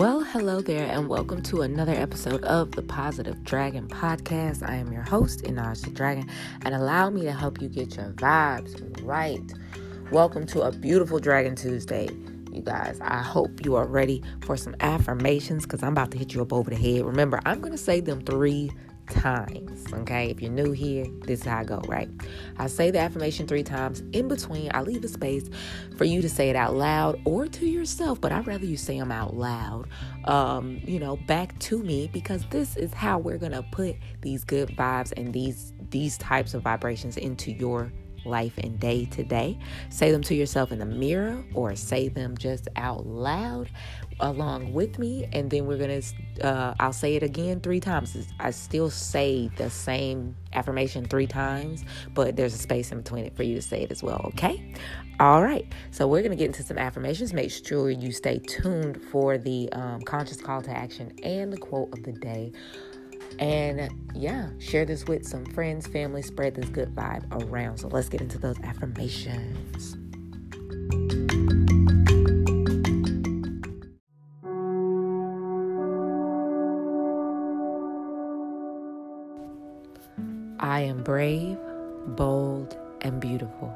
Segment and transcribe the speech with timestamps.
[0.00, 4.66] Well, hello there, and welcome to another episode of the Positive Dragon Podcast.
[4.66, 6.26] I am your host, Einaj the Dragon,
[6.62, 9.42] and allow me to help you get your vibes right.
[10.10, 12.08] Welcome to a beautiful Dragon Tuesday,
[12.50, 12.98] you guys.
[13.02, 16.54] I hope you are ready for some affirmations because I'm about to hit you up
[16.54, 17.04] over the head.
[17.04, 18.72] Remember, I'm going to say them three
[19.10, 19.92] times.
[19.92, 22.08] Okay, if you're new here, this is how I go, right?
[22.58, 24.02] I say the affirmation three times.
[24.12, 25.50] In between, I leave a space
[25.96, 28.98] for you to say it out loud or to yourself, but I'd rather you say
[28.98, 29.88] them out loud,
[30.24, 34.70] um, you know, back to me because this is how we're gonna put these good
[34.76, 37.92] vibes and these these types of vibrations into your
[38.24, 39.58] life and day to day.
[39.88, 43.70] Say them to yourself in the mirror or say them just out loud
[44.20, 45.28] along with me.
[45.32, 48.16] And then we're going to, uh, I'll say it again three times.
[48.38, 51.84] I still say the same affirmation three times,
[52.14, 54.20] but there's a space in between it for you to say it as well.
[54.34, 54.74] Okay.
[55.18, 55.66] All right.
[55.90, 57.32] So we're going to get into some affirmations.
[57.32, 61.92] Make sure you stay tuned for the um, conscious call to action and the quote
[61.92, 62.52] of the day.
[63.38, 67.78] And yeah, share this with some friends, family, spread this good vibe around.
[67.78, 69.96] So let's get into those affirmations.
[80.62, 81.58] I am brave,
[82.08, 83.74] bold, and beautiful.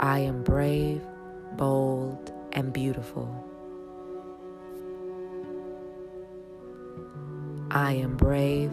[0.00, 1.02] I am brave,
[1.56, 3.28] bold, and beautiful.
[7.70, 8.72] I am brave,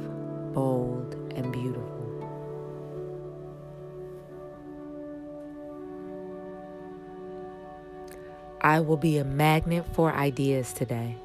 [0.53, 1.91] bold, and beautiful.
[8.61, 11.17] I will be a magnet for ideas today.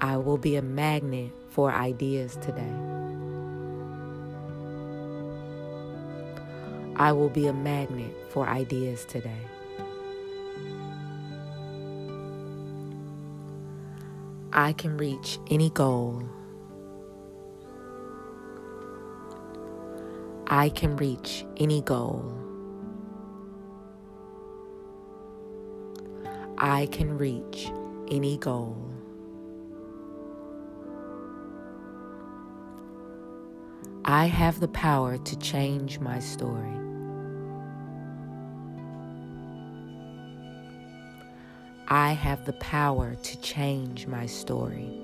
[0.00, 2.74] I will be a magnet for ideas today.
[6.96, 9.46] I will be a magnet for ideas today.
[14.54, 16.22] I can reach any goal.
[20.46, 22.30] I can reach any goal.
[26.58, 27.70] I can reach
[28.10, 28.76] any goal.
[34.04, 36.91] I have the power to change my story.
[41.94, 44.98] I have the power to change my story.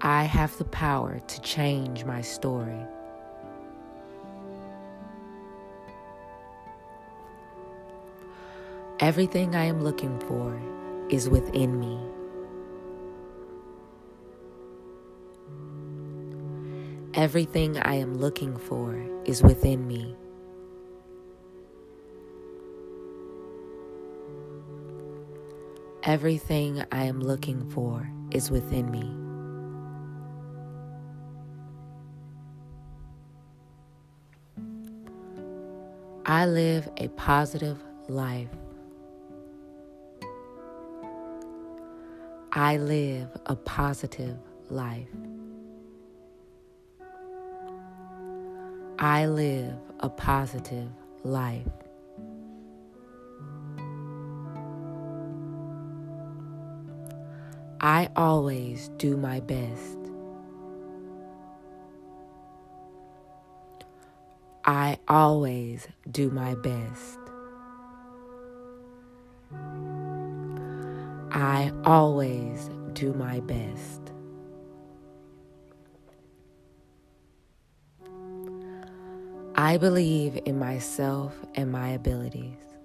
[0.00, 2.84] I have the power to change my story.
[8.98, 10.60] Everything I am looking for
[11.08, 11.96] is within me.
[17.14, 20.16] Everything I am looking for is within me.
[26.06, 29.12] Everything I am looking for is within me.
[36.24, 38.50] I live a positive life.
[42.52, 44.38] I live a positive
[44.70, 45.08] life.
[49.00, 50.88] I live a positive
[51.24, 51.66] life.
[57.86, 59.96] I always do my best.
[64.64, 67.18] I always do my best.
[71.30, 74.00] I always do my best.
[79.54, 82.75] I believe in myself and my abilities.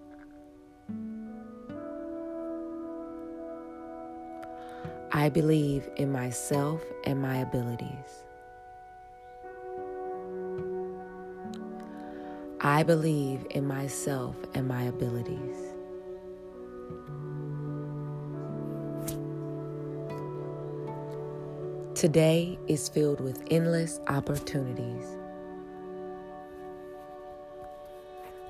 [5.22, 8.24] I believe in myself and my abilities.
[12.60, 15.58] I believe in myself and my abilities.
[21.94, 25.06] Today is filled with endless opportunities.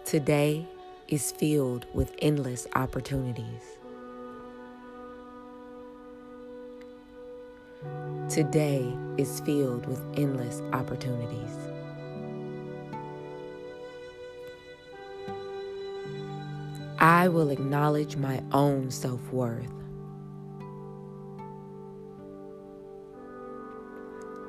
[0.05, 0.65] Today
[1.09, 3.77] is filled with endless opportunities.
[8.29, 11.57] Today is filled with endless opportunities.
[16.99, 19.71] I will acknowledge my own self worth.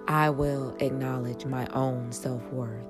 [0.06, 2.86] I will acknowledge my own self worth.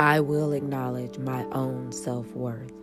[0.00, 2.79] I will acknowledge my own self worth.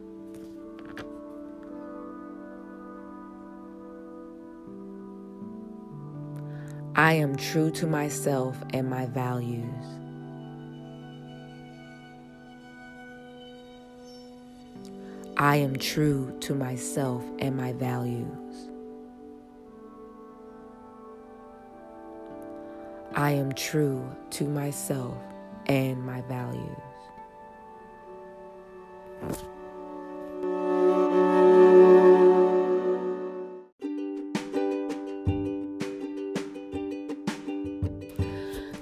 [7.00, 9.86] I am true to myself and my values.
[15.38, 18.72] I am true to myself and my values.
[23.14, 25.20] I am true to myself
[25.68, 26.82] and my values.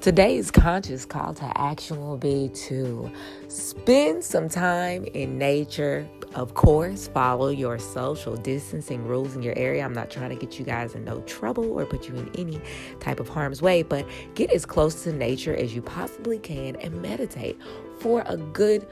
[0.06, 3.12] Today's conscious call to action will be to
[3.48, 6.08] spend some time in nature.
[6.36, 9.84] Of course, follow your social distancing rules in your area.
[9.84, 12.62] I'm not trying to get you guys in no trouble or put you in any
[13.00, 14.06] type of harm's way, but
[14.36, 17.58] get as close to nature as you possibly can and meditate
[18.00, 18.86] for a good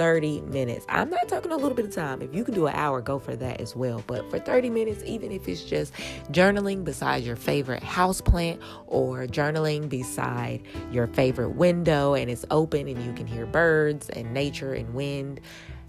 [0.00, 0.86] 30 minutes.
[0.88, 2.22] I'm not talking a little bit of time.
[2.22, 4.02] If you can do an hour, go for that as well.
[4.06, 5.92] But for 30 minutes, even if it's just
[6.32, 12.88] journaling beside your favorite house plant or journaling beside your favorite window and it's open
[12.88, 15.38] and you can hear birds and nature and wind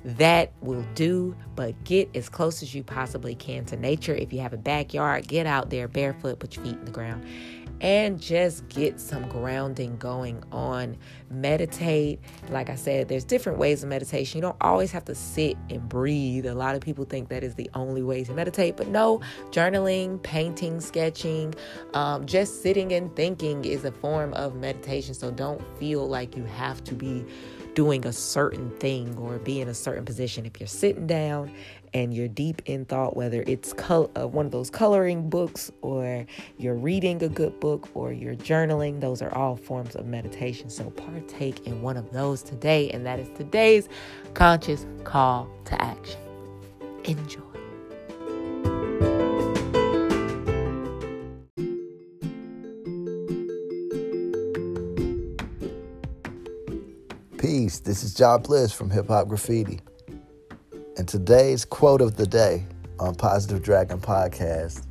[0.04, 4.16] that will do, but get as close as you possibly can to nature.
[4.16, 7.24] If you have a backyard, get out there barefoot, put your feet in the ground,
[7.82, 10.96] and just get some grounding going on.
[11.32, 12.20] Meditate.
[12.50, 14.38] Like I said, there's different ways of meditation.
[14.38, 16.46] You don't always have to sit and breathe.
[16.46, 19.20] A lot of people think that is the only way to meditate, but no,
[19.50, 21.56] journaling, painting, sketching,
[21.96, 25.16] um, just sitting and thinking is a form of meditation.
[25.16, 27.26] So don't feel like you have to be
[27.74, 30.46] doing a certain thing or be in a certain position.
[30.46, 31.52] If you're sitting down
[31.94, 36.26] and you're deep in thought, whether it's col- uh, one of those coloring books or
[36.58, 40.70] you're reading a good book or you're journaling, those are all forms of meditation.
[40.70, 43.88] So partake in one of those today, and that is today's
[44.34, 46.20] conscious call to action.
[47.06, 47.51] Enjoy.
[57.72, 57.80] Peace.
[57.80, 59.80] This is John Bliss from Hip Hop Graffiti.
[60.98, 62.66] And today's quote of the day
[63.00, 64.86] on Positive Dragon Podcast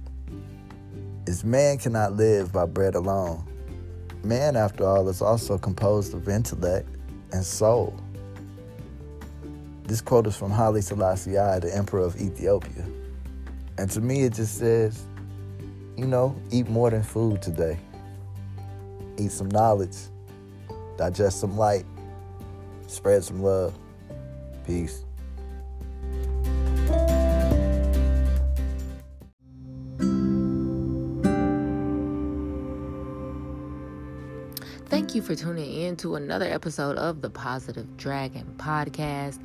[1.27, 3.47] is Man cannot live by bread alone.
[4.25, 6.89] Man, after all, is also composed of intellect
[7.33, 7.95] and soul.
[9.85, 12.87] This quote is from Haile Selassie the Emperor of Ethiopia.
[13.77, 15.05] And to me, it just says,
[15.99, 17.79] you know, eat more than food today.
[19.19, 19.97] Eat some knowledge,
[20.97, 21.85] digest some light,
[22.91, 23.79] spread some love.
[24.67, 25.05] Peace.
[34.91, 39.39] Thank you for tuning in to another episode of the Positive Dragon podcast.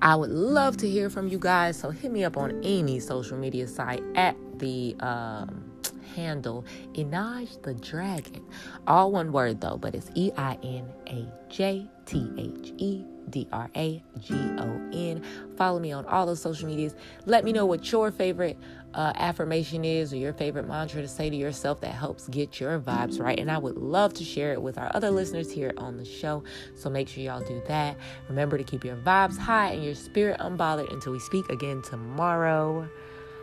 [0.00, 3.36] I would love to hear from you guys, so hit me up on any social
[3.36, 5.70] media site at the um,
[6.16, 6.64] handle
[6.94, 8.44] Einaj the Dragon.
[8.86, 13.46] All one word though, but it's E I N A J T H E D
[13.52, 15.22] R A G O N.
[15.56, 16.94] Follow me on all those social medias.
[17.26, 18.58] Let me know what your favorite
[18.94, 22.80] uh, affirmation is or your favorite mantra to say to yourself that helps get your
[22.80, 23.38] vibes right.
[23.38, 26.42] And I would love to share it with our other listeners here on the show.
[26.74, 27.96] So make sure y'all do that.
[28.28, 32.88] Remember to keep your vibes high and your spirit unbothered until we speak again tomorrow.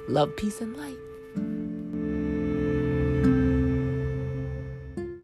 [0.08, 1.73] Love, peace, and light.